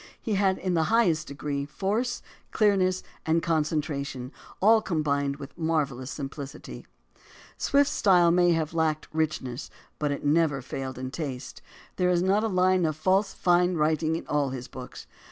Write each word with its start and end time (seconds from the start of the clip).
He 0.19 0.33
had 0.33 0.57
in 0.57 0.73
the 0.73 0.85
highest 0.85 1.27
degree 1.27 1.63
force, 1.63 2.23
240 2.57 2.87
AS 2.87 3.01
TO 3.03 3.07
ANTHOLOGIES 3.07 3.23
clearness, 3.23 3.27
and 3.27 3.43
concentration 3.43 4.31
all 4.59 4.81
combined 4.81 5.35
with 5.35 5.55
a 5.55 5.61
marvellous 5.61 6.09
simplicity. 6.09 6.87
Swift's 7.55 7.93
style 7.93 8.31
may 8.31 8.51
have 8.51 8.73
lacked 8.73 9.07
richness, 9.13 9.69
but 9.99 10.11
it 10.11 10.25
never 10.25 10.59
failed 10.63 10.97
in 10.97 11.11
taste. 11.11 11.61
There 11.97 12.09
is 12.09 12.23
not 12.23 12.43
a 12.43 12.47
line 12.47 12.83
of 12.85 12.95
false 12.95 13.31
fine 13.31 13.75
writing 13.75 14.15
in 14.15 14.25
all 14.25 14.49
his 14.49 14.67
books. 14.67 15.05